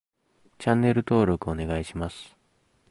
[0.57, 2.35] チャンネル登録お願いします